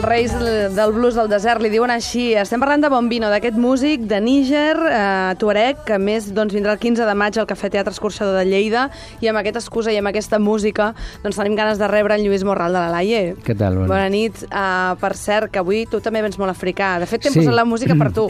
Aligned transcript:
Els 0.00 0.08
reis 0.08 0.32
del 0.72 0.94
blues 0.96 1.12
del 1.12 1.28
desert 1.28 1.60
li 1.60 1.68
diuen 1.68 1.90
així. 1.92 2.30
Estem 2.40 2.62
parlant 2.62 2.80
de 2.80 2.88
Bombino, 2.88 3.28
d'aquest 3.28 3.58
músic 3.60 4.06
de 4.08 4.16
Níger, 4.24 4.78
eh, 4.88 5.34
Tuareg, 5.36 5.82
que 5.84 5.98
a 5.98 6.00
més 6.00 6.30
doncs, 6.32 6.54
vindrà 6.56 6.72
el 6.72 6.78
15 6.80 7.04
de 7.04 7.14
maig 7.20 7.36
al 7.36 7.44
Cafè 7.44 7.68
Teatre 7.68 7.92
Escorxador 7.92 8.38
de 8.38 8.46
Lleida 8.48 8.86
i 9.20 9.28
amb 9.28 9.36
aquesta 9.42 9.60
excusa 9.60 9.92
i 9.92 9.98
amb 10.00 10.08
aquesta 10.08 10.38
música 10.40 10.94
doncs, 11.20 11.36
tenim 11.36 11.52
ganes 11.58 11.76
de 11.76 11.88
rebre 11.92 12.16
en 12.16 12.24
Lluís 12.24 12.46
Morral 12.48 12.72
de 12.72 12.80
la 12.80 12.88
Laie. 12.94 13.34
Què 13.44 13.52
tal? 13.52 13.76
Bona, 13.76 13.90
Bona 13.92 14.06
nit. 14.08 14.40
Uh, 14.48 14.96
per 15.02 15.12
cert, 15.20 15.50
que 15.52 15.60
avui 15.60 15.84
tu 15.84 16.00
també 16.00 16.24
vens 16.24 16.40
molt 16.40 16.54
africà. 16.54 16.94
De 17.04 17.10
fet, 17.10 17.26
t'hem 17.26 17.36
sí. 17.36 17.42
posat 17.42 17.58
la 17.60 17.66
música 17.68 17.98
per 18.00 18.08
tu. 18.16 18.24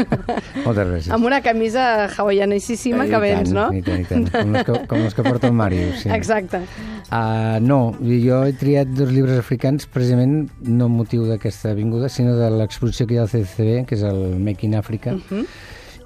Moltes 0.68 0.86
gràcies. 0.92 1.10
amb 1.10 1.26
una 1.26 1.42
camisa 1.42 2.06
hawaianíssima 2.06 3.08
que 3.10 3.22
vens, 3.26 3.50
no? 3.50 3.66
I 3.74 3.82
tant, 3.82 4.06
i 4.06 4.06
tant. 4.06 4.30
Com 4.30 4.54
les 4.54 4.70
que, 4.70 4.78
com 4.86 5.02
les 5.02 5.18
que 5.18 5.26
porta 5.26 5.50
el 5.50 5.58
Mario, 5.58 5.90
sí. 5.98 6.14
Exacte. 6.14 6.62
Uh, 7.10 7.58
no, 7.66 7.96
jo 7.98 8.44
he 8.46 8.54
triat 8.54 8.94
dos 8.94 9.10
llibres 9.10 9.42
africans 9.42 9.90
precisament 9.90 10.44
no 10.62 10.86
amb 10.86 10.99
motiu 11.00 11.26
d'aquesta 11.28 11.74
avinguda, 11.74 12.08
sinó 12.12 12.36
de 12.38 12.48
l'exposició 12.54 13.06
que 13.06 13.16
hi 13.16 13.20
ha 13.20 13.26
al 13.26 13.32
CCB, 13.32 13.84
que 13.88 13.98
és 13.98 14.06
el 14.06 14.38
Making 14.38 14.76
Africa, 14.78 15.14
uh 15.16 15.20
-huh. 15.20 15.44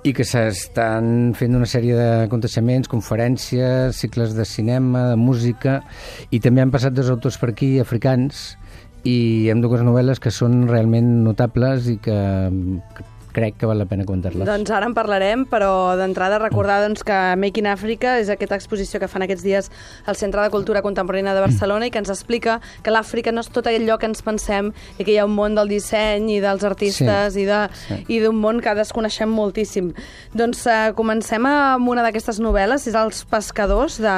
i 0.04 0.12
que 0.12 0.24
s'estan 0.24 1.34
fent 1.34 1.54
una 1.54 1.66
sèrie 1.66 1.94
d'aconteixements, 1.96 2.88
conferències, 2.88 3.96
cicles 3.96 4.34
de 4.34 4.44
cinema, 4.44 5.10
de 5.10 5.16
música, 5.16 5.82
i 6.30 6.40
també 6.40 6.60
han 6.60 6.70
passat 6.70 6.92
dos 6.92 7.10
autors 7.10 7.38
per 7.38 7.50
aquí, 7.50 7.78
africans, 7.80 8.58
i 9.04 9.50
amb 9.52 9.62
dues 9.62 9.82
novel·les 9.84 10.18
que 10.18 10.30
són 10.30 10.66
realment 10.68 11.24
notables 11.24 11.88
i 11.88 11.98
que, 11.98 12.18
que 12.96 13.04
crec 13.34 13.58
que 13.58 13.66
val 13.68 13.80
la 13.82 13.88
pena 13.90 14.06
contar-les. 14.08 14.46
Doncs 14.46 14.70
ara 14.72 14.86
en 14.88 14.94
parlarem, 14.96 15.44
però 15.50 15.96
d'entrada 15.98 16.38
recordar 16.40 16.80
doncs, 16.84 17.02
que 17.04 17.18
Making 17.40 17.68
Africa 17.68 18.16
és 18.22 18.30
aquesta 18.32 18.56
exposició 18.56 19.00
que 19.02 19.10
fan 19.10 19.26
aquests 19.26 19.44
dies 19.44 19.70
al 20.06 20.16
Centre 20.16 20.44
de 20.44 20.52
Cultura 20.54 20.84
Contemporània 20.86 21.34
de 21.36 21.42
Barcelona 21.44 21.88
i 21.88 21.92
que 21.92 22.00
ens 22.00 22.12
explica 22.14 22.60
que 22.84 22.94
l'Àfrica 22.94 23.34
no 23.34 23.42
és 23.44 23.50
tot 23.52 23.68
allò 23.68 23.98
que 23.98 24.08
ens 24.08 24.22
pensem 24.24 24.70
i 24.98 25.04
que 25.04 25.12
hi 25.12 25.18
ha 25.18 25.26
un 25.26 25.34
món 25.34 25.58
del 25.58 25.72
disseny 25.72 26.30
i 26.36 26.40
dels 26.44 26.64
artistes 26.64 27.34
sí, 27.34 27.44
i 27.44 28.20
d'un 28.22 28.36
sí. 28.36 28.40
món 28.44 28.62
que 28.64 28.76
desconeixem 28.78 29.30
moltíssim. 29.34 29.90
Doncs 30.36 30.64
uh, 30.70 30.92
comencem 30.96 31.44
amb 31.50 31.90
una 31.90 32.06
d'aquestes 32.06 32.38
novel·les, 32.42 32.86
és 32.88 32.98
Els 32.98 33.24
pescadors, 33.30 33.98
de 34.04 34.14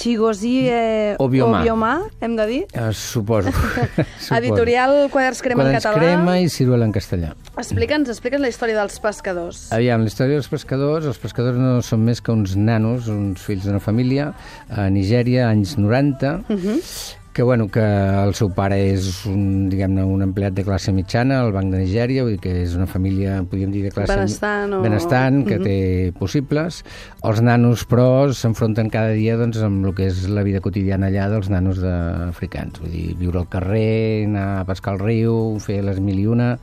Chigozie 0.00 1.16
Obioma. 1.22 1.60
Obioma, 1.60 1.92
hem 2.24 2.36
de 2.40 2.48
dir? 2.48 2.62
Uh, 2.72 2.90
suposo. 2.96 3.52
suposo. 3.54 4.34
Editorial 4.40 5.10
Quaders 5.12 5.42
Crema 5.44 5.64
Quaders 5.64 5.76
en 5.76 5.82
català. 5.82 6.00
Quaders 6.00 6.22
Crema 6.22 6.38
i 6.40 6.48
Ciruela 6.52 6.88
en 6.88 6.94
castellà. 6.94 7.34
Explica'ns, 7.60 8.10
explica'ns 8.10 8.42
la 8.42 8.50
història 8.54 8.78
dels 8.78 9.00
pescadors. 9.02 9.64
Aviam, 9.74 10.04
la 10.06 10.12
història 10.12 10.38
dels 10.38 10.50
pescadors, 10.50 11.10
els 11.10 11.20
pescadors 11.20 11.58
no 11.58 11.74
són 11.82 12.06
més 12.06 12.22
que 12.22 12.32
uns 12.34 12.54
nanos, 12.56 13.10
uns 13.10 13.42
fills 13.42 13.66
d'una 13.66 13.82
família, 13.82 14.30
a 14.70 14.88
Nigèria, 14.94 15.50
anys 15.50 15.76
90, 15.80 16.38
uh 16.46 16.64
-huh 16.64 17.23
que, 17.34 17.42
bueno, 17.42 17.66
que 17.68 17.82
el 17.82 18.32
seu 18.38 18.48
pare 18.54 18.78
és 18.94 19.08
un, 19.28 19.66
diguem-ne, 19.68 20.04
un 20.06 20.22
empleat 20.24 20.54
de 20.54 20.62
classe 20.64 20.92
mitjana 20.94 21.40
al 21.42 21.50
Banc 21.52 21.72
de 21.74 21.80
Nigèria, 21.82 22.22
vull 22.22 22.36
dir 22.36 22.40
que 22.40 22.52
és 22.62 22.76
una 22.78 22.86
família, 22.88 23.40
podríem 23.50 23.72
dir, 23.74 23.82
de 23.88 23.90
classe 23.92 24.14
benestant, 24.14 24.72
o... 24.78 24.80
benestant 24.84 25.42
que 25.44 25.58
uh 25.58 25.60
-huh. 25.60 25.64
té 25.66 26.12
possibles. 26.16 26.84
Els 27.26 27.42
nanos, 27.42 27.84
però, 27.90 28.32
s'enfronten 28.32 28.88
cada 28.88 29.10
dia 29.12 29.36
doncs, 29.36 29.58
amb 29.58 29.84
el 29.84 29.94
que 29.94 30.06
és 30.06 30.28
la 30.28 30.44
vida 30.46 30.60
quotidiana 30.60 31.08
allà 31.08 31.28
dels 31.28 31.50
nanos 31.50 31.82
africans. 31.82 32.78
Vull 32.80 32.92
dir, 32.92 33.16
viure 33.18 33.40
al 33.40 33.48
carrer, 33.48 34.24
anar 34.24 34.60
a 34.60 34.64
pescar 34.64 34.94
al 34.94 35.00
riu, 35.00 35.58
fer 35.58 35.82
les 35.82 36.00
mil 36.00 36.18
i 36.20 36.26
una, 36.26 36.58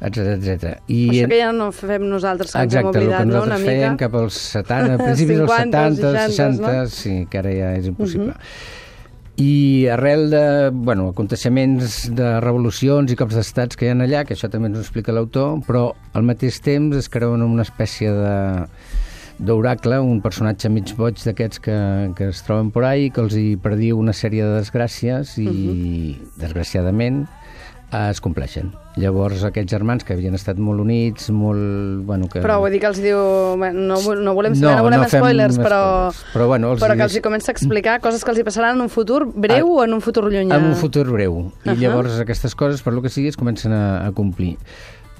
etc 0.00 0.18
etc. 0.36 0.80
I 0.88 1.08
Això 1.08 1.28
que 1.28 1.38
ja 1.38 1.52
no 1.52 1.70
fem 1.70 2.08
nosaltres, 2.08 2.52
que 2.52 2.58
Exacte, 2.58 2.88
ens 2.88 2.96
hem 2.96 3.02
oblidat, 3.02 3.20
el 3.20 3.28
que 3.28 3.32
nosaltres 3.32 3.60
no, 3.60 3.66
fèiem 3.66 3.92
mica? 3.92 4.04
cap 4.04 4.14
als 4.14 4.34
70, 4.58 4.98
principis 5.06 5.38
50, 5.38 5.70
dels 5.70 5.96
70, 5.96 6.28
60, 6.28 6.56
60, 6.56 6.72
no? 6.72 6.86
sí, 6.88 7.26
que 7.30 7.38
ara 7.38 7.50
ja 7.54 7.74
és 7.76 7.86
impossible. 7.86 8.32
Uh 8.32 8.34
-huh. 8.34 8.78
I 9.40 9.88
arrel 9.88 10.26
de 10.28 10.44
bueno, 10.70 11.08
aconteixements 11.14 12.10
de 12.12 12.32
revolucions 12.44 13.08
i 13.08 13.16
cops 13.16 13.38
d'estats 13.38 13.78
que 13.78 13.86
hi 13.86 13.92
ha 13.92 13.96
allà, 13.96 14.24
que 14.28 14.36
això 14.36 14.50
també 14.52 14.68
ens 14.68 14.76
ho 14.76 14.82
explica 14.84 15.14
l'autor, 15.16 15.62
però 15.64 15.86
al 16.12 16.26
mateix 16.28 16.58
temps 16.60 16.98
es 16.98 17.08
creuen 17.08 17.40
una 17.46 17.64
espècie 17.64 18.12
de 18.12 18.34
d'oracle, 19.40 19.96
un 20.04 20.20
personatge 20.20 20.68
mig 20.68 20.92
boig 20.98 21.16
d'aquests 21.24 21.62
que, 21.64 21.76
que 22.16 22.28
es 22.28 22.42
troben 22.44 22.68
por 22.74 22.84
ahí, 22.84 23.08
que 23.08 23.22
els 23.24 23.36
hi 23.40 23.54
prediu 23.56 23.96
una 23.96 24.12
sèrie 24.12 24.44
de 24.44 24.58
desgràcies 24.58 25.38
i, 25.40 25.46
uh 25.48 25.54
-huh. 25.54 26.40
desgraciadament, 26.42 27.24
es 27.92 28.20
compleixen. 28.22 28.70
Llavors, 29.00 29.42
aquests 29.46 29.70
germans 29.70 30.04
que 30.06 30.14
havien 30.14 30.34
estat 30.36 30.58
molt 30.62 30.82
units, 30.82 31.30
molt... 31.34 32.02
Bueno, 32.06 32.28
que... 32.30 32.42
Però 32.42 32.58
vull 32.62 32.74
dir 32.74 32.80
que 32.82 32.90
els 32.90 33.00
diu... 33.02 33.18
No, 33.58 33.98
no 33.98 34.34
volem 34.36 34.54
no, 34.58 34.74
no 34.76 34.84
volem 34.86 35.02
no 35.02 35.08
spoilers, 35.10 35.58
però, 35.58 35.80
spoilers, 36.10 36.22
però, 36.34 36.46
bueno, 36.50 36.72
els 36.74 36.84
però 36.84 36.96
que 36.98 37.06
els 37.08 37.18
hi 37.18 37.24
comença 37.24 37.50
a 37.50 37.56
explicar 37.56 37.98
coses 38.04 38.24
que 38.26 38.34
els 38.34 38.42
hi 38.42 38.46
passaran 38.46 38.78
en 38.78 38.86
un 38.86 38.92
futur 38.92 39.24
breu 39.30 39.72
a, 39.72 39.80
o 39.80 39.84
en 39.86 39.98
un 39.98 40.04
futur 40.04 40.26
llunyà? 40.28 40.58
En 40.58 40.70
un 40.70 40.78
futur 40.78 41.06
breu. 41.10 41.50
I 41.64 41.70
uh 41.70 41.74
-huh. 41.74 41.78
llavors 41.78 42.20
aquestes 42.22 42.54
coses, 42.54 42.82
per 42.82 42.92
lo 42.92 43.02
que 43.02 43.08
sigui, 43.08 43.28
es 43.28 43.36
comencen 43.36 43.72
a, 43.72 44.06
a 44.06 44.12
complir 44.12 44.56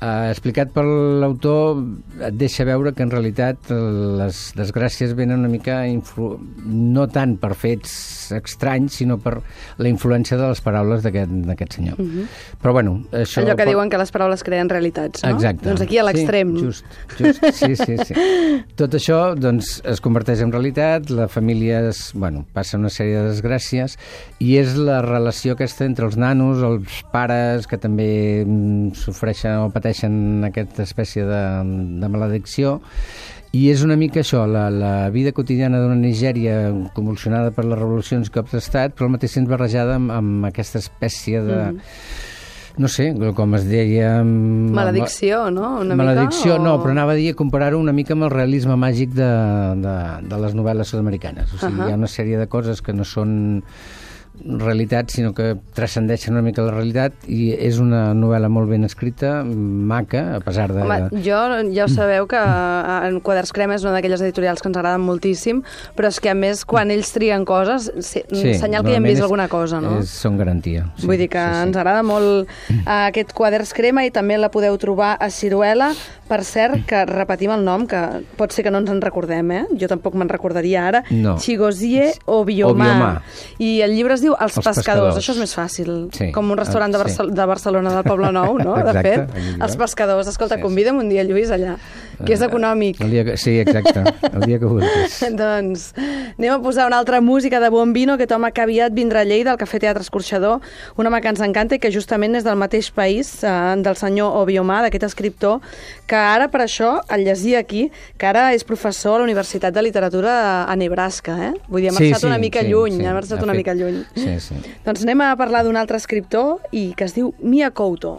eh, 0.00 0.30
explicat 0.30 0.72
per 0.74 0.84
l'autor 0.84 1.82
et 2.26 2.36
deixa 2.38 2.64
veure 2.68 2.92
que 2.96 3.04
en 3.04 3.12
realitat 3.12 3.70
les 3.70 4.40
desgràcies 4.58 5.14
venen 5.18 5.44
una 5.44 5.50
mica 5.52 5.82
influ... 5.88 6.32
no 6.64 7.06
tant 7.10 7.36
per 7.40 7.52
fets 7.58 7.92
estranys, 8.36 9.00
sinó 9.00 9.18
per 9.20 9.36
la 9.80 9.90
influència 9.90 10.38
de 10.38 10.48
les 10.50 10.62
paraules 10.64 11.04
d'aquest 11.04 11.76
senyor. 11.76 11.98
Uh 11.98 12.04
mhm. 12.04 12.20
-huh. 12.20 12.26
Però 12.62 12.72
bueno, 12.72 13.02
això... 13.12 13.42
Allò 13.42 13.56
que 13.56 13.64
pot... 13.64 13.72
diuen 13.72 13.90
que 13.90 13.98
les 13.98 14.10
paraules 14.10 14.42
creen 14.42 14.68
realitats, 14.68 15.22
no? 15.22 15.30
Exacte. 15.30 15.68
Doncs 15.68 15.80
aquí 15.80 15.98
a 15.98 16.04
l'extrem. 16.04 16.56
Sí, 16.56 16.64
just, 16.64 16.84
just, 17.18 17.44
sí, 17.52 17.76
sí, 17.76 17.96
sí. 18.04 18.14
Tot 18.80 18.94
això 18.94 19.34
doncs, 19.34 19.82
es 19.84 20.00
converteix 20.00 20.40
en 20.40 20.52
realitat, 20.52 21.10
la 21.10 21.28
família 21.28 21.88
es, 21.88 22.12
bueno, 22.14 22.46
passa 22.52 22.78
una 22.78 22.88
sèrie 22.88 23.16
de 23.16 23.28
desgràcies 23.30 23.98
i 24.38 24.56
és 24.56 24.76
la 24.76 25.02
relació 25.02 25.52
aquesta 25.52 25.84
entre 25.84 26.06
els 26.06 26.16
nanos, 26.16 26.62
els 26.62 27.02
pares 27.12 27.66
que 27.66 27.78
també 27.78 28.44
mm, 28.46 28.92
sofreixen 28.94 29.58
o 29.58 29.70
pateixen 29.70 29.89
pateixen 29.90 30.46
aquesta 30.46 30.84
espècie 30.86 31.26
de, 31.26 31.42
de 32.00 32.08
maledicció 32.08 32.78
i 33.50 33.66
és 33.72 33.82
una 33.82 33.96
mica 33.98 34.22
això, 34.22 34.44
la, 34.46 34.68
la 34.70 35.10
vida 35.10 35.32
quotidiana 35.34 35.80
d'una 35.82 35.98
Nigèria 35.98 36.70
convulsionada 36.94 37.50
per 37.50 37.64
les 37.66 37.78
revolucions 37.78 38.30
cops 38.30 38.54
d'estat, 38.54 38.94
però 38.94 39.08
al 39.08 39.16
mateix 39.16 39.34
temps 39.34 39.50
barrejada 39.50 39.98
amb, 39.98 40.12
amb 40.14 40.50
aquesta 40.52 40.78
espècie 40.82 41.42
de... 41.42 41.62
Mm 41.72 42.28
no 42.80 42.88
sé, 42.88 43.10
com 43.36 43.56
es 43.58 43.64
deia... 43.68 44.22
Maledicció, 44.22 45.40
no? 45.52 45.80
Una 45.82 45.96
Maledicció, 45.98 46.54
mica, 46.54 46.60
o... 46.62 46.64
no, 46.64 46.74
però 46.80 46.94
anava 46.94 47.12
a 47.12 47.18
dir 47.18 47.34
comparar-ho 47.36 47.80
una 47.82 47.92
mica 47.92 48.14
amb 48.14 48.24
el 48.28 48.30
realisme 48.32 48.76
màgic 48.78 49.10
de, 49.18 49.26
de, 49.82 49.94
de 50.30 50.38
les 50.40 50.54
novel·les 50.56 50.88
sud-americanes. 50.88 51.50
O 51.50 51.58
sigui, 51.58 51.74
uh 51.74 51.82
-huh. 51.82 51.88
hi 51.90 51.92
ha 51.92 51.98
una 51.98 52.08
sèrie 52.08 52.38
de 52.38 52.46
coses 52.48 52.80
que 52.80 52.94
no 52.94 53.04
són 53.04 53.60
realitat, 54.40 55.10
sinó 55.10 55.34
que 55.34 55.56
transcendeixen 55.76 56.34
una 56.34 56.42
mica 56.42 56.62
la 56.64 56.72
realitat 56.72 57.26
i 57.28 57.50
és 57.52 57.80
una 57.82 58.10
novel·la 58.16 58.48
molt 58.52 58.70
ben 58.70 58.86
escrita, 58.86 59.40
maca, 59.44 60.22
a 60.38 60.40
pesar 60.44 60.70
de... 60.72 60.84
Home, 60.84 61.22
jo 61.24 61.40
ja 61.74 61.84
ho 61.84 61.90
sabeu 61.92 62.28
que 62.30 62.40
en 62.40 63.18
Quaders 63.24 63.52
Crema 63.56 63.76
és 63.76 63.84
una 63.84 63.96
d'aquelles 63.96 64.22
editorials 64.24 64.62
que 64.62 64.70
ens 64.70 64.78
agraden 64.80 65.04
moltíssim, 65.04 65.64
però 65.96 66.08
és 66.12 66.20
que 66.22 66.32
a 66.32 66.36
més 66.38 66.64
quan 66.68 66.92
ells 66.94 67.12
trien 67.12 67.44
coses, 67.48 67.90
sí, 68.06 68.22
senyal 68.30 68.86
que 68.86 68.94
hi 68.94 69.00
hem 69.00 69.08
vist 69.10 69.20
és, 69.20 69.26
alguna 69.26 69.48
cosa, 69.52 69.82
no? 69.82 69.98
És, 70.00 70.14
són 70.22 70.38
garantia. 70.40 70.86
Sí, 70.96 71.10
Vull 71.10 71.20
dir 71.20 71.28
que 71.32 71.42
sí, 71.42 71.58
sí. 71.58 71.66
ens 71.66 71.80
agrada 71.80 72.04
molt 72.06 72.46
uh, 72.46 72.80
aquest 73.10 73.34
Quaders 73.36 73.74
Crema 73.76 74.06
i 74.06 74.14
també 74.14 74.38
la 74.40 74.52
podeu 74.52 74.78
trobar 74.80 75.16
a 75.20 75.30
Ciruela, 75.34 75.90
per 76.30 76.44
cert, 76.46 76.84
que 76.86 77.02
repetim 77.08 77.50
el 77.50 77.64
nom, 77.66 77.88
que 77.90 77.98
pot 78.38 78.54
ser 78.54 78.62
que 78.62 78.70
no 78.70 78.78
ens 78.84 78.92
en 78.92 79.02
recordem, 79.02 79.50
eh? 79.50 79.62
Jo 79.80 79.88
tampoc 79.90 80.14
me'n 80.14 80.30
recordaria 80.30 80.86
ara. 80.86 81.02
No. 81.10 81.34
Chigozie 81.42 82.12
Obioma. 82.30 82.70
Obioma. 82.70 83.10
I 83.58 83.80
el 83.82 83.96
llibre 83.96 84.14
es 84.20 84.26
diu 84.26 84.36
Els, 84.36 84.52
els 84.52 84.60
pescadors. 84.60 84.84
pescadors. 84.84 85.18
Això 85.20 85.34
és 85.34 85.40
més 85.40 85.56
fàcil. 85.56 85.90
Sí. 86.16 86.30
Com 86.36 86.52
un 86.52 86.60
restaurant 86.60 86.92
de, 86.92 87.00
Barcel 87.00 87.32
sí. 87.32 87.36
de 87.40 87.48
Barcelona 87.50 87.96
del 87.96 88.06
Poble 88.06 88.32
Nou, 88.36 88.58
no? 88.60 88.76
Exacte, 88.76 89.16
de 89.16 89.26
fet. 89.26 89.60
Els 89.64 89.76
pescadors. 89.80 90.30
Escolta, 90.30 90.60
sí, 90.60 90.64
convida'm 90.66 91.00
un 91.00 91.08
dia, 91.12 91.24
Lluís, 91.24 91.50
allà, 91.54 91.78
que 92.26 92.34
és 92.36 92.42
econòmic. 92.44 93.00
El 93.04 93.14
dia 93.14 93.24
que... 93.26 93.36
Sí, 93.40 93.56
exacte. 93.60 94.04
El 94.30 94.46
dia 94.46 94.58
que 94.60 94.68
vulguis. 94.68 95.18
doncs 95.40 95.90
anem 95.98 96.52
a 96.54 96.58
posar 96.62 96.86
una 96.88 96.98
altra 97.00 97.20
música 97.20 97.60
de 97.60 97.70
Bombino, 97.72 98.16
aquest 98.16 98.32
home 98.36 98.50
que 98.52 98.64
aviat 98.64 98.94
vindrà 98.96 99.24
a 99.24 99.28
Lleida, 99.28 99.54
al 99.54 99.60
Cafè 99.60 99.80
Teatre 99.82 100.04
Escorxador, 100.04 100.60
un 100.96 101.08
home 101.08 101.20
que 101.20 101.32
ens 101.32 101.42
encanta 101.44 101.76
i 101.76 101.82
que 101.82 101.92
justament 101.92 102.38
és 102.38 102.46
del 102.46 102.58
mateix 102.60 102.90
país, 102.94 103.32
eh, 103.44 103.54
del 103.84 103.98
senyor 104.00 104.40
Obiomà, 104.40 104.80
d'aquest 104.86 105.08
escriptor, 105.10 105.60
que 106.10 106.18
ara 106.18 106.50
per 106.52 106.64
això 106.66 106.96
el 107.12 107.24
llegia 107.28 107.60
aquí, 107.60 107.88
que 108.18 108.28
ara 108.30 108.50
és 108.56 108.64
professor 108.66 109.18
a 109.18 109.22
la 109.22 109.28
Universitat 109.28 109.74
de 109.74 109.84
Literatura 109.84 110.64
a 110.64 110.76
Nebraska, 110.76 111.36
eh? 111.50 111.52
Vull 111.68 111.84
dir, 111.84 111.92
ha 111.92 111.96
marxat 111.96 112.20
sí, 112.20 112.26
sí, 112.26 112.30
una 112.30 112.40
mica 112.42 112.64
sí, 112.64 112.72
lluny, 112.72 112.98
sí, 112.98 113.06
ha 113.06 113.14
marxat 113.16 113.42
una 113.42 113.54
fet... 113.54 113.62
mica 113.62 113.76
lluny. 113.78 114.02
Sí, 114.16 114.36
sí. 114.40 114.60
Doncs 114.86 115.06
anem 115.06 115.26
a 115.26 115.32
parlar 115.40 115.64
d'un 115.66 115.78
altre 115.80 116.00
escriptor 116.00 116.58
i 116.72 116.90
que 116.96 117.08
es 117.08 117.16
diu 117.16 117.34
Mia 117.40 117.70
Couto. 117.70 118.18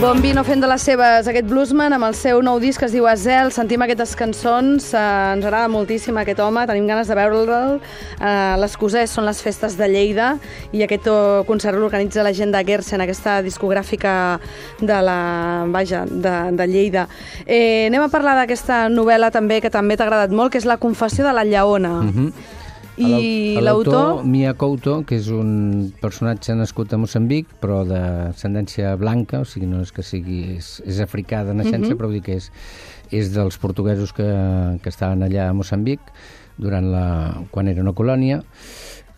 Bon 0.00 0.16
vino 0.16 0.40
fent 0.48 0.62
de 0.64 0.68
les 0.70 0.80
seves 0.80 1.26
aquest 1.28 1.44
bluesman 1.44 1.92
amb 1.92 2.06
el 2.06 2.14
seu 2.16 2.38
nou 2.40 2.56
disc 2.56 2.80
que 2.80 2.86
es 2.86 2.94
diu 2.94 3.04
Azel. 3.04 3.50
Sentim 3.52 3.82
aquestes 3.84 4.14
cançons, 4.16 4.86
eh, 4.96 5.00
ens 5.34 5.44
agrada 5.44 5.68
moltíssim 5.68 6.16
aquest 6.16 6.38
home, 6.40 6.62
tenim 6.66 6.86
ganes 6.88 7.10
de 7.10 7.16
veure'l. 7.18 7.74
Eh, 8.16 8.56
les 8.62 8.76
coses 8.80 9.12
són 9.12 9.26
les 9.28 9.42
festes 9.44 9.76
de 9.76 9.88
Lleida 9.92 10.30
i 10.72 10.80
aquest 10.86 11.04
concert 11.46 11.76
l'organitza 11.76 12.24
la 12.24 12.32
gent 12.32 12.50
de 12.50 12.64
Gersen, 12.64 13.04
aquesta 13.04 13.42
discogràfica 13.44 14.40
de 14.80 15.02
la, 15.04 15.66
vaja, 15.68 16.06
de, 16.08 16.34
de 16.56 16.66
Lleida. 16.66 17.06
Eh, 17.44 17.88
anem 17.90 18.00
a 18.00 18.08
parlar 18.08 18.38
d'aquesta 18.40 18.88
novel·la 18.88 19.28
també 19.30 19.60
que 19.60 19.68
també 19.68 19.98
t'ha 19.98 20.08
agradat 20.08 20.32
molt, 20.32 20.52
que 20.52 20.64
és 20.64 20.64
La 20.64 20.78
confessió 20.80 21.28
de 21.28 21.36
la 21.36 21.44
lleona. 21.44 22.00
Mm 22.00 22.10
-hmm. 22.14 22.59
I 23.00 23.62
l'autor... 23.64 24.24
Mia 24.28 24.52
Couto, 24.58 25.00
que 25.08 25.16
és 25.20 25.30
un 25.32 25.90
personatge 26.02 26.54
nascut 26.58 26.92
a 26.92 27.00
Moçambic, 27.00 27.48
però 27.62 27.82
d'ascendència 27.88 28.92
blanca, 29.00 29.42
o 29.44 29.48
sigui, 29.48 29.68
no 29.70 29.82
és 29.84 29.94
que 29.96 30.04
sigui... 30.06 30.42
És, 30.58 30.76
és 30.86 31.00
africà 31.04 31.42
de 31.48 31.56
naixença, 31.56 31.88
uh 31.88 31.92
-huh. 31.94 31.98
però 31.98 32.10
vull 32.10 32.20
dir 32.20 32.26
que 32.28 32.36
és, 32.36 32.50
és 33.10 33.32
dels 33.34 33.58
portuguesos 33.58 34.12
que, 34.12 34.28
que 34.82 34.88
estaven 34.88 35.22
allà 35.22 35.48
a 35.48 35.56
Moçambic 35.56 36.00
durant 36.56 36.90
la, 36.92 37.06
quan 37.50 37.68
era 37.68 37.82
una 37.82 37.92
colònia. 37.96 38.42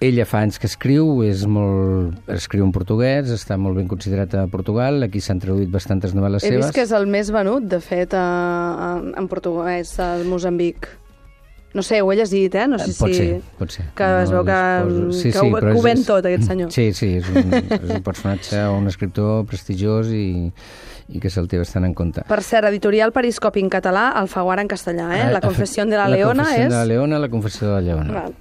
Ella 0.03 0.25
fa 0.27 0.41
anys 0.43 0.59
que 0.59 0.67
escriu, 0.67 1.21
és 1.23 1.45
molt, 1.47 2.17
escriu 2.35 2.65
en 2.67 2.73
portuguès, 2.75 3.29
està 3.31 3.55
molt 3.55 3.79
ben 3.79 3.87
considerat 3.87 4.35
a 4.35 4.49
Portugal, 4.51 5.05
aquí 5.07 5.21
s'han 5.23 5.39
traduït 5.39 5.71
bastantes 5.71 6.17
novel·les 6.19 6.43
He 6.43 6.51
seves. 6.51 6.59
He 6.59 6.67
vist 6.67 6.75
que 6.75 6.83
és 6.83 6.95
el 6.99 7.07
més 7.07 7.31
venut, 7.31 7.69
de 7.71 7.79
fet, 7.79 8.17
a, 8.19 8.25
a, 8.89 8.89
en 9.21 9.29
portuguès, 9.31 9.95
a 10.03 10.17
Moçambic. 10.27 10.89
No 11.75 11.83
sé, 11.83 12.03
ho 12.03 12.11
he 12.13 12.17
llegit, 12.19 12.55
eh? 12.55 12.67
No 12.69 12.79
sé 12.79 12.93
pot 12.99 13.09
si... 13.09 13.17
ser, 13.17 13.41
pot 13.59 13.73
ser. 13.73 13.87
Que 13.97 14.09
es 14.23 14.33
veu 14.35 14.45
que, 14.45 14.61
sí, 15.17 15.31
que 15.31 15.39
sí, 15.39 15.47
ho, 15.47 15.51
que 15.57 15.73
ho 15.73 15.85
ven 15.85 16.03
és, 16.03 16.07
tot, 16.09 16.27
aquest 16.29 16.49
senyor. 16.51 16.73
Sí, 16.75 16.91
sí, 16.97 17.15
és 17.23 17.31
un, 17.33 17.49
és 17.57 17.89
un 17.89 18.03
personatge, 18.05 18.61
un 18.77 18.91
escriptor 18.91 19.47
prestigiós 19.49 20.13
i, 20.13 20.53
i 21.09 21.23
que 21.23 21.33
se'l 21.33 21.49
té 21.49 21.61
bastant 21.63 21.89
en 21.89 21.97
compte. 21.97 22.27
Per 22.29 22.41
cert, 22.45 22.69
editorial 22.69 23.15
Periscopi 23.17 23.65
en 23.65 23.73
català, 23.73 24.11
Alfaguara 24.21 24.65
en 24.65 24.69
castellà, 24.69 25.09
eh? 25.17 25.27
La 25.33 25.41
confessió 25.45 25.87
de 25.89 25.97
la, 25.97 26.07
la 26.07 26.17
Leona 26.17 26.49
és... 26.51 26.51
La 26.51 26.55
confessió 26.55 26.71
de 26.77 26.79
la 26.79 26.89
Leona, 26.93 27.21
la 27.25 27.33
confessió 27.33 27.69
de 27.69 27.75
la 27.75 27.85
Leona. 27.89 28.21
Val. 28.21 28.41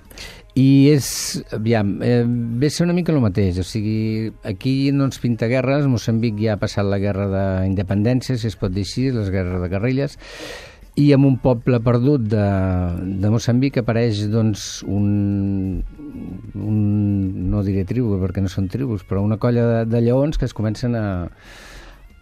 I 0.60 0.92
és, 0.92 1.06
aviam, 1.56 1.94
eh, 2.04 2.25
ve 2.28 2.68
a 2.68 2.74
ser 2.75 2.83
una 2.83 2.92
mica 2.92 3.13
el 3.13 3.22
mateix, 3.24 3.62
o 3.62 3.63
sigui, 3.63 4.33
aquí 4.44 4.92
no 4.92 5.06
ens 5.07 5.22
pinta 5.24 5.48
guerres, 5.48 5.88
Moçambic 5.88 6.36
ja 6.44 6.57
ha 6.57 6.60
passat 6.60 6.83
la 6.92 7.00
guerra 7.00 7.30
d'independència, 7.31 8.36
si 8.36 8.50
es 8.51 8.60
pot 8.60 8.75
dir 8.75 8.83
així, 8.83 9.07
les 9.16 9.31
guerres 9.31 9.63
de 9.63 9.69
guerrilles, 9.72 10.18
i 11.00 11.12
en 11.16 11.24
un 11.24 11.38
poble 11.40 11.80
perdut 11.80 12.26
de, 12.28 12.46
de 13.22 13.30
Moçambic 13.32 13.78
apareix 13.80 14.26
doncs, 14.32 14.82
un, 14.84 15.84
un, 16.56 16.80
no 17.52 17.62
diré 17.64 17.86
tribu 17.88 18.18
perquè 18.22 18.44
no 18.44 18.52
són 18.52 18.68
tribus, 18.72 19.06
però 19.08 19.24
una 19.24 19.38
colla 19.42 19.64
de, 19.70 19.86
de 19.92 20.02
lleons 20.04 20.38
que 20.38 20.46
es 20.50 20.54
comencen 20.58 20.96
a, 21.00 21.06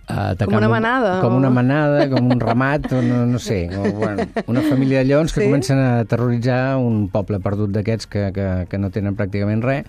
a 0.06 0.30
atacar... 0.36 0.52
Com 0.54 0.60
una 0.62 0.70
manada, 0.70 1.16
Com 1.24 1.34
o- 1.34 1.42
una 1.42 1.50
manada, 1.54 2.06
com 2.14 2.30
un 2.32 2.40
ramat, 2.40 2.92
o 2.94 3.02
no, 3.02 3.26
no 3.26 3.40
sé, 3.42 3.64
o, 3.74 3.90
bueno, 3.98 4.28
una 4.48 4.62
família 4.70 5.00
de 5.02 5.06
lleons 5.10 5.34
que 5.34 5.42
Sí? 5.42 5.48
comencen 5.50 5.80
a 5.82 6.06
terroritzar 6.06 6.78
un 6.78 7.08
poble 7.10 7.40
perdut 7.42 7.74
d'aquests 7.74 8.06
que, 8.10 8.30
que, 8.38 8.50
que 8.70 8.78
no 8.82 8.94
tenen 8.94 9.18
pràcticament 9.18 9.66
res 9.66 9.86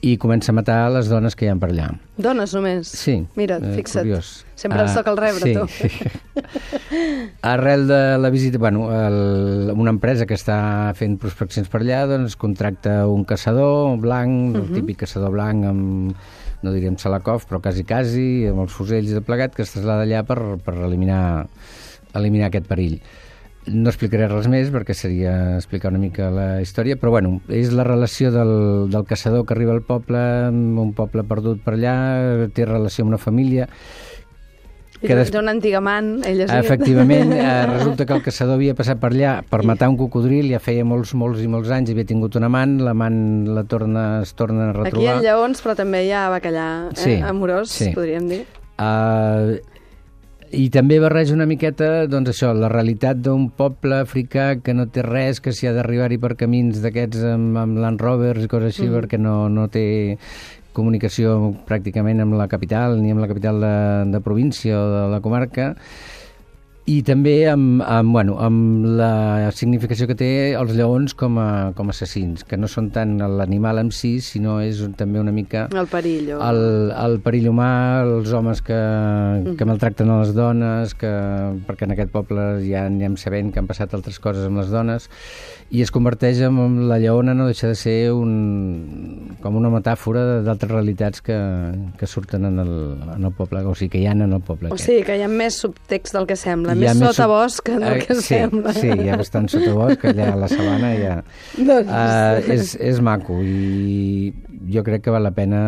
i 0.00 0.16
comença 0.20 0.52
a 0.52 0.54
matar 0.54 0.78
les 0.94 1.08
dones 1.10 1.34
que 1.34 1.46
hi 1.46 1.50
ha 1.50 1.56
per 1.58 1.70
allà. 1.72 1.88
Dones 2.18 2.52
només? 2.54 2.90
Sí. 2.94 3.16
Mira, 3.38 3.58
eh, 3.58 3.72
fixa't. 3.76 4.06
Curiós. 4.06 4.30
Sempre 4.58 4.82
ens 4.82 4.94
toca 4.94 5.12
el 5.12 5.18
rebre, 5.18 5.48
sí. 5.48 5.54
tu. 5.54 6.42
Arrel 7.52 7.86
de 7.90 8.00
la 8.18 8.30
visita, 8.30 8.58
bueno, 8.58 8.88
el, 8.94 9.72
una 9.74 9.94
empresa 9.94 10.26
que 10.26 10.38
està 10.38 10.58
fent 10.98 11.18
prospeccions 11.22 11.70
per 11.70 11.82
allà, 11.82 12.04
doncs 12.10 12.38
contracta 12.38 13.00
un 13.10 13.24
caçador 13.28 13.96
blanc, 14.02 14.56
uh 14.56 14.60
-huh. 14.60 14.64
el 14.64 14.74
típic 14.74 15.04
caçador 15.04 15.30
blanc 15.34 15.64
amb, 15.64 16.14
no 16.62 16.72
diríem 16.72 16.98
Salakov, 16.98 17.46
però 17.46 17.60
quasi 17.60 17.84
quasi, 17.84 18.46
amb 18.46 18.60
els 18.60 18.72
fusells 18.72 19.10
de 19.10 19.20
plegat, 19.20 19.54
que 19.54 19.62
es 19.62 19.72
trasllada 19.72 20.02
allà 20.02 20.24
per, 20.24 20.58
per 20.64 20.74
eliminar, 20.74 21.46
eliminar 22.14 22.46
aquest 22.46 22.66
perill. 22.66 23.00
No 23.72 23.90
explicaré 23.90 24.26
res 24.30 24.46
més 24.48 24.70
perquè 24.72 24.94
seria 24.96 25.32
explicar 25.58 25.90
una 25.92 26.00
mica 26.02 26.30
la 26.32 26.60
història, 26.64 26.96
però 26.96 27.10
bueno, 27.14 27.40
és 27.52 27.72
la 27.76 27.84
relació 27.84 28.30
del, 28.32 28.88
del 28.90 29.04
caçador 29.08 29.44
que 29.46 29.54
arriba 29.56 29.72
al 29.76 29.82
poble, 29.84 30.18
un 30.50 30.92
poble 30.96 31.24
perdut 31.28 31.60
per 31.64 31.74
allà, 31.76 31.96
té 32.54 32.64
relació 32.64 33.04
amb 33.04 33.14
una 33.14 33.18
família, 33.20 33.68
que 35.00 35.14
des- 35.14 35.30
Té 35.30 35.38
un 35.38 35.46
antic 35.46 35.76
amant, 35.78 36.24
ell 36.26 36.40
es 36.42 36.50
Efectivament, 36.50 37.30
eh, 37.32 37.66
resulta 37.76 38.04
que 38.04 38.16
el 38.16 38.22
caçador 38.24 38.56
havia 38.56 38.74
passat 38.74 38.98
per 38.98 39.12
allà 39.12 39.36
per 39.46 39.60
matar 39.62 39.86
un 39.92 39.96
cocodril, 40.00 40.48
ja 40.50 40.58
feia 40.58 40.82
molts, 40.84 41.12
molts 41.14 41.38
i 41.44 41.46
molts 41.46 41.70
anys, 41.70 41.92
havia 41.94 42.04
tingut 42.08 42.34
un 42.40 42.48
amant, 42.48 42.80
l'amant 42.82 43.20
la 43.54 43.62
torna, 43.62 44.22
es 44.26 44.32
torna 44.34 44.66
a 44.66 44.70
Aquí 44.72 44.78
hi 44.80 44.82
retrobar. 44.88 45.14
ha 45.14 45.22
lleons, 45.22 45.62
però 45.62 45.76
també 45.78 46.02
hi 46.08 46.10
ha 46.10 46.24
bacallà 46.34 46.66
eh? 46.90 46.96
Sí, 46.98 47.14
amorós, 47.22 47.70
sí. 47.70 47.92
podríem 47.94 48.26
dir. 48.32 48.40
Uh, 48.78 49.58
I 50.48 50.70
també 50.72 50.96
barreja 50.96 51.34
una 51.34 51.44
miqueta, 51.44 52.06
doncs 52.08 52.30
això, 52.32 52.54
la 52.56 52.70
realitat 52.72 53.18
d'un 53.20 53.50
poble 53.52 53.98
africà 54.00 54.54
que 54.64 54.72
no 54.72 54.86
té 54.88 55.02
res, 55.04 55.42
que 55.44 55.52
s'hi 55.52 55.68
ha 55.68 55.74
d'arribar-hi 55.76 56.16
per 56.22 56.38
camins 56.40 56.80
d'aquests 56.80 57.26
amb, 57.34 57.58
amb 57.60 57.80
Land 57.82 58.00
Rovers 58.00 58.46
i 58.46 58.48
coses 58.48 58.72
així, 58.72 58.86
mm. 58.86 58.94
perquè 58.96 59.20
no, 59.20 59.34
no 59.52 59.66
té 59.68 59.84
comunicació 60.72 61.34
pràcticament 61.68 62.22
amb 62.24 62.38
la 62.38 62.48
capital 62.48 62.96
ni 63.02 63.12
amb 63.12 63.20
la 63.20 63.28
capital 63.28 63.60
de, 63.60 63.74
de 64.14 64.22
província 64.24 64.78
o 64.78 64.86
de 64.94 65.02
la 65.12 65.20
comarca 65.20 65.74
i 66.88 67.02
també 67.04 67.34
amb, 67.50 67.82
amb, 67.84 68.14
bueno, 68.14 68.38
amb 68.40 68.86
la 68.96 69.50
significació 69.52 70.06
que 70.08 70.16
té 70.16 70.30
els 70.56 70.72
lleons 70.76 71.12
com 71.18 71.36
a, 71.40 71.48
com 71.76 71.90
a 71.90 71.94
assassins, 71.94 72.46
que 72.48 72.56
no 72.56 72.70
són 72.70 72.88
tant 72.94 73.18
l'animal 73.20 73.82
en 73.82 73.90
si, 73.92 74.14
sinó 74.24 74.58
és 74.64 74.80
un, 74.84 74.94
també 74.96 75.20
una 75.20 75.34
mica 75.34 75.66
El 75.68 75.90
perill. 75.90 76.32
O... 76.36 76.40
el, 76.48 76.62
el 76.96 77.18
perill 77.24 77.50
humà, 77.52 77.70
els 78.06 78.32
homes 78.32 78.62
que, 78.64 78.78
que 79.58 79.68
maltracten 79.68 80.08
a 80.14 80.20
les 80.22 80.32
dones, 80.36 80.96
que, 80.96 81.12
perquè 81.68 81.88
en 81.88 81.92
aquest 81.96 82.14
poble 82.14 82.48
ja 82.64 82.86
anem 82.88 83.18
sabent 83.20 83.52
que 83.52 83.60
han 83.60 83.68
passat 83.68 83.92
altres 83.98 84.16
coses 84.22 84.48
amb 84.48 84.62
les 84.62 84.72
dones, 84.72 85.10
i 85.68 85.82
es 85.84 85.92
converteix 85.92 86.40
en 86.46 86.88
la 86.88 86.96
lleona, 87.02 87.34
no 87.36 87.50
deixa 87.50 87.68
de 87.68 87.76
ser 87.76 87.96
un, 88.16 89.36
com 89.42 89.58
una 89.60 89.68
metàfora 89.72 90.40
d'altres 90.46 90.72
realitats 90.72 91.20
que, 91.24 91.36
que 92.00 92.08
surten 92.08 92.48
en 92.48 92.62
el, 92.64 92.72
en 93.18 93.28
el 93.28 93.34
poble, 93.36 93.60
o 93.60 93.76
sigui, 93.76 93.92
que 93.92 94.00
hi 94.00 94.08
ha 94.08 94.16
en 94.16 94.24
el 94.24 94.40
poble 94.40 94.70
O 94.70 94.72
aquest. 94.72 94.86
sigui, 94.86 95.04
que 95.04 95.18
hi 95.20 95.26
ha 95.26 95.28
més 95.28 95.60
subtext 95.60 96.16
del 96.16 96.28
que 96.30 96.38
sembla, 96.40 96.77
més 96.78 96.96
més 96.96 97.08
sotabosc 97.10 97.68
sub- 97.68 97.78
del 97.80 97.92
Eh, 97.98 98.04
que 98.06 98.14
sí, 98.14 98.22
sembla. 98.34 98.72
Sí, 98.74 98.88
hi 98.88 99.08
ha 99.08 99.16
bastant 99.16 99.48
sotabosc, 99.48 100.04
allà 100.04 100.32
a 100.32 100.36
la 100.36 100.48
sabana 100.48 100.92
ha... 101.12 101.22
Doncs, 101.58 101.88
Uh, 101.88 102.52
és, 102.52 102.74
és 102.80 103.00
maco 103.00 103.38
i 103.42 104.32
jo 104.68 104.82
crec 104.84 105.02
que 105.04 105.10
val 105.10 105.22
la 105.22 105.30
pena 105.32 105.58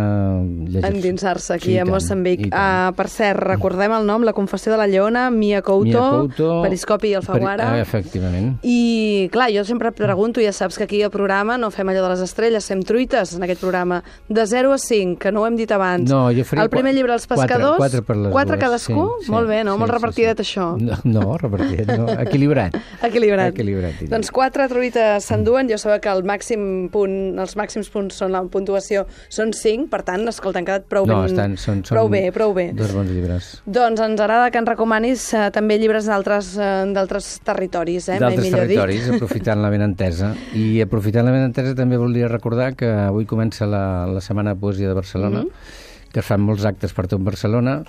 llegir-se. 0.43 0.88
endinsar-se 0.88 1.55
aquí 1.55 1.71
Sí, 1.73 1.79
a 1.79 1.85
Moçambic. 1.85 2.49
Uh, 2.50 2.90
per 2.97 3.07
cert, 3.09 3.38
recordem 3.40 3.93
el 3.97 4.05
nom, 4.07 4.23
La 4.26 4.33
confessió 4.37 4.73
de 4.73 4.79
la 4.79 4.87
lleona, 4.90 5.31
Mia 5.31 5.62
Couto, 5.62 5.85
Mia 5.85 6.00
Couto, 6.11 6.62
Periscopi 6.62 7.09
i 7.09 7.14
Alfaguara. 7.14 7.69
Peri- 7.71 7.79
eh, 7.79 7.83
efectivament. 7.83 8.59
I, 8.67 9.29
clar, 9.33 9.49
jo 9.55 9.64
sempre 9.64 9.93
pregunto, 9.93 10.40
ja 10.43 10.52
saps 10.52 10.76
que 10.79 10.85
aquí 10.85 11.02
al 11.02 11.11
programa 11.11 11.57
no 11.59 11.71
fem 11.71 11.88
allò 11.88 12.02
de 12.05 12.11
les 12.14 12.21
estrelles, 12.26 12.67
fem 12.67 12.83
truites 12.83 13.35
en 13.37 13.43
aquest 13.47 13.61
programa. 13.62 14.02
De 14.29 14.45
0 14.47 14.73
a 14.75 14.79
5, 14.79 15.19
que 15.19 15.33
no 15.33 15.43
ho 15.43 15.47
hem 15.47 15.57
dit 15.57 15.71
abans. 15.73 16.11
No, 16.11 16.29
jo 16.35 16.45
faria 16.45 16.64
El 16.64 16.71
primer 16.71 16.95
llibre, 16.95 17.14
Els 17.14 17.26
pescadors, 17.26 17.79
quatre 17.79 18.02
per 18.02 18.17
les 18.17 18.33
quatre 18.33 18.57
dues, 18.57 18.64
cadascú? 18.64 19.09
sí, 19.21 19.26
sí, 19.26 19.33
Molt 19.33 19.49
bé, 19.49 19.62
no? 19.64 19.75
sí, 19.75 19.79
Molt 19.81 19.90
sí, 19.93 19.97
repartidet, 19.97 20.43
sí. 20.45 20.49
això. 20.50 20.69
No, 20.81 20.97
no 21.04 21.37
repartidet, 21.40 21.90
no. 21.99 22.09
Equilibrat. 22.23 22.75
Equilibrat. 23.09 23.54
Equilibrat, 23.54 23.97
diré. 24.00 24.11
Doncs 24.12 24.30
quatre 24.35 24.66
truites 24.71 25.25
s'enduen. 25.30 25.69
Jo 25.71 25.78
sabia 25.80 26.00
que 26.02 26.11
el 26.12 26.23
màxim 26.28 26.88
punt, 26.92 27.38
els 27.40 27.57
màxims 27.59 27.90
punts 27.92 28.19
són 28.21 28.33
la 28.35 28.42
puntuació 28.50 29.07
són 29.28 29.52
5, 29.57 29.88
per 29.92 30.02
tant, 30.07 30.26
escolta, 30.30 30.61
han 30.61 30.69
quedat 30.69 30.87
prou 30.90 31.07
no, 31.09 31.21
ben... 31.23 31.33
estan, 31.33 31.57
són, 31.61 31.83
són 31.87 31.97
prou 31.97 32.11
bé, 32.12 32.23
prou 32.35 32.54
bé. 32.57 32.71
Dos 32.76 32.92
bons 32.97 33.11
llibres. 33.11 33.50
Doncs 33.66 34.00
ens 34.04 34.21
agrada 34.21 34.50
que 34.50 34.61
ens 34.62 34.69
recomanis 34.71 35.26
eh, 35.35 35.47
també 35.54 35.78
llibres 35.80 36.09
d'altres 36.11 36.52
eh, 36.59 36.71
d'altres 36.95 37.30
territoris, 37.47 38.09
eh? 38.09 38.19
D'altres 38.23 38.45
millor 38.47 38.66
dit. 38.66 38.76
territoris, 38.78 39.11
aprofitant 39.19 39.62
la 39.62 39.71
benentesa. 39.73 40.33
I 40.59 40.80
aprofitant 40.85 41.28
la 41.28 41.35
benentesa 41.37 41.75
també 41.78 41.99
voldria 42.00 42.28
recordar 42.30 42.73
que 42.78 42.88
avui 43.07 43.26
comença 43.30 43.66
la, 43.69 43.85
la 44.11 44.21
Setmana 44.25 44.54
de 44.54 44.61
Poesia 44.61 44.88
de 44.88 44.95
Barcelona, 44.99 45.45
Mhm. 45.45 45.88
Que 46.11 46.23
es 46.23 46.26
fan 46.26 46.43
molts 46.43 46.67
actes 46.69 46.95
per 46.97 47.07
tot 47.11 47.23
Barcelona. 47.26 47.81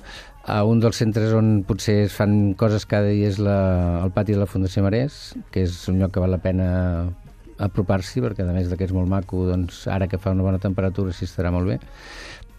A 0.50 0.62
un 0.66 0.82
dels 0.82 0.98
centres 1.02 1.34
on 1.38 1.62
potser 1.68 2.02
es 2.08 2.16
fan 2.18 2.54
coses 2.58 2.88
cada 2.90 3.10
dia 3.10 3.30
és 3.30 3.40
la, 3.42 4.02
el 4.02 4.14
pati 4.14 4.36
de 4.36 4.42
la 4.42 4.50
Fundació 4.50 4.86
Marès, 4.86 5.34
que 5.54 5.66
és 5.68 5.78
un 5.92 6.02
lloc 6.02 6.16
que 6.16 6.24
val 6.24 6.34
la 6.34 6.42
pena 6.42 6.68
apropar-s'hi, 7.62 8.24
perquè 8.26 8.46
a 8.46 8.54
més 8.56 8.72
de 8.72 8.78
que 8.78 8.88
és 8.88 8.94
molt 8.94 9.10
maco, 9.10 9.46
doncs 9.50 9.86
ara 9.92 10.10
que 10.10 10.18
fa 10.22 10.34
una 10.34 10.46
bona 10.46 10.62
temperatura 10.62 11.14
s'hi 11.14 11.28
estarà 11.30 11.54
molt 11.54 11.70
bé 11.70 11.82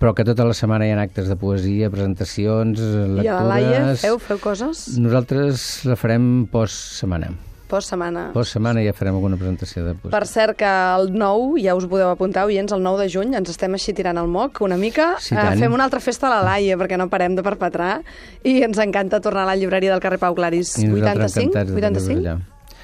però 0.02 0.16
que 0.18 0.24
tota 0.26 0.42
la 0.42 0.54
setmana 0.58 0.88
hi 0.88 0.90
ha 0.90 0.98
actes 0.98 1.28
de 1.30 1.36
poesia, 1.38 1.86
presentacions, 1.92 2.80
lectures... 2.80 3.22
I 3.22 3.30
a 3.30 3.36
la 3.38 3.46
Laia 3.52 3.94
feu, 4.02 4.18
feu 4.18 4.40
coses? 4.42 4.88
Nosaltres 4.98 5.84
la 5.86 5.94
farem 5.94 6.24
post-setmana. 6.50 7.30
Post-setmana. 7.72 8.26
Post-setmana 8.36 8.82
ja 8.84 8.92
farem 8.92 9.16
alguna 9.16 9.38
presentació 9.40 9.82
de 9.86 9.94
poesia. 9.96 10.12
Per 10.12 10.26
cert 10.28 10.58
que 10.60 10.68
el 10.68 11.08
9, 11.16 11.56
ja 11.64 11.72
us 11.78 11.86
podeu 11.88 12.10
apuntar, 12.12 12.44
oients, 12.50 12.72
el 12.76 12.82
9 12.84 13.00
de 13.06 13.08
juny, 13.14 13.32
ens 13.38 13.48
estem 13.54 13.72
així 13.78 13.94
tirant 13.96 14.20
el 14.20 14.28
moc 14.28 14.60
una 14.60 14.76
mica. 14.76 15.14
Sí, 15.18 15.34
Eh, 15.34 15.38
tant. 15.40 15.58
fem 15.58 15.72
una 15.72 15.84
altra 15.88 16.00
festa 16.04 16.28
a 16.28 16.34
la 16.36 16.42
Laia, 16.44 16.76
perquè 16.76 16.98
no 17.00 17.08
parem 17.08 17.34
de 17.34 17.42
perpetrar, 17.42 18.02
i 18.44 18.60
ens 18.62 18.76
encanta 18.78 19.20
tornar 19.24 19.44
a 19.44 19.46
la 19.46 19.56
llibreria 19.56 19.90
del 19.92 20.00
carrer 20.04 20.18
Pau 20.20 20.34
Claris. 20.34 20.76
I 20.78 20.84
nosaltres 20.86 21.32
85? 21.32 21.48
encantats 21.48 21.70
de 21.72 21.80
tenir-vos 21.80 22.02
85? 22.02 22.20
allà. 22.20 22.38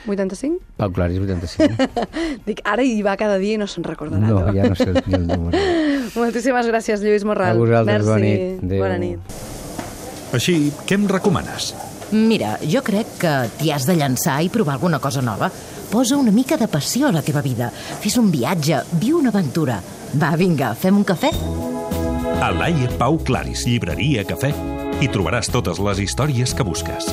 85? 0.08 0.60
Pau 0.78 0.92
Claris, 0.92 1.18
85. 1.20 1.74
Dic, 2.46 2.60
ara 2.64 2.82
hi 2.86 3.02
va 3.02 3.16
cada 3.20 3.36
dia 3.36 3.54
i 3.54 3.58
no 3.60 3.66
se'n 3.66 3.84
recordarà. 3.84 4.24
No, 4.24 4.40
tu. 4.46 4.54
ja 4.56 4.68
no 4.70 4.74
sé 4.78 4.86
ni 5.04 5.14
el 5.18 5.26
número. 5.26 5.58
Moltíssimes 6.16 6.66
gràcies, 6.70 7.02
Lluís 7.04 7.24
Morral. 7.28 7.56
A 7.56 7.60
vosaltres, 7.60 8.06
Merci. 8.06 8.08
bona 8.08 8.24
nit. 8.24 8.64
Adéu. 8.64 8.80
Bona 8.86 8.98
nit. 8.98 9.18
Així, 10.32 10.72
què 10.86 10.94
em 10.96 11.06
recomanes? 11.08 11.74
Mira, 12.10 12.56
jo 12.64 12.80
crec 12.84 13.18
que 13.20 13.32
t'hi 13.58 13.72
has 13.74 13.84
de 13.88 13.96
llançar 13.98 14.38
i 14.44 14.48
provar 14.52 14.78
alguna 14.78 14.98
cosa 14.98 15.20
nova. 15.20 15.50
Posa 15.90 16.16
una 16.16 16.32
mica 16.32 16.56
de 16.56 16.68
passió 16.68 17.08
a 17.08 17.12
la 17.12 17.22
teva 17.22 17.42
vida. 17.44 17.70
Fes 17.72 18.16
un 18.20 18.30
viatge, 18.32 18.82
viu 19.00 19.18
una 19.20 19.32
aventura. 19.32 19.80
Va, 20.16 20.32
vinga, 20.40 20.72
fem 20.74 20.96
un 20.96 21.04
cafè? 21.04 21.32
A 22.38 22.52
Laia 22.54 22.88
Pau 23.00 23.18
Claris, 23.18 23.66
llibreria 23.66 24.24
Cafè, 24.24 24.52
hi 25.02 25.10
trobaràs 25.12 25.52
totes 25.52 25.82
les 25.82 26.06
històries 26.06 26.54
que 26.54 26.64
busques. 26.64 27.12